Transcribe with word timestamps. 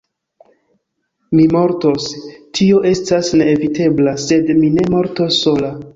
Mi 1.39 1.43
mortos; 1.51 2.07
tio 2.59 2.81
estas 2.95 3.29
neevitebla: 3.43 4.15
sed 4.25 4.51
mi 4.63 4.73
ne 4.79 4.89
mortos 4.95 5.39
sola. 5.47 5.75